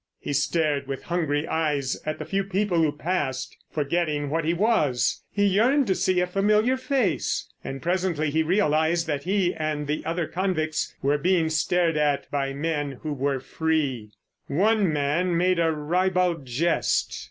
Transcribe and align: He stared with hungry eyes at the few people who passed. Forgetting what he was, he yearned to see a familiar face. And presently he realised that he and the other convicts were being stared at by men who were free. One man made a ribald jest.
He 0.19 0.33
stared 0.33 0.87
with 0.87 1.03
hungry 1.03 1.47
eyes 1.47 1.95
at 2.07 2.17
the 2.17 2.25
few 2.25 2.43
people 2.43 2.79
who 2.79 2.91
passed. 2.91 3.55
Forgetting 3.69 4.31
what 4.31 4.45
he 4.45 4.51
was, 4.51 5.21
he 5.31 5.45
yearned 5.45 5.85
to 5.85 5.93
see 5.93 6.19
a 6.19 6.25
familiar 6.25 6.75
face. 6.75 7.47
And 7.63 7.83
presently 7.83 8.31
he 8.31 8.41
realised 8.41 9.05
that 9.05 9.25
he 9.25 9.53
and 9.53 9.85
the 9.85 10.03
other 10.03 10.25
convicts 10.25 10.95
were 11.03 11.19
being 11.19 11.49
stared 11.51 11.97
at 11.97 12.27
by 12.31 12.51
men 12.51 12.93
who 13.03 13.13
were 13.13 13.39
free. 13.39 14.09
One 14.47 14.91
man 14.91 15.37
made 15.37 15.59
a 15.59 15.71
ribald 15.71 16.47
jest. 16.47 17.15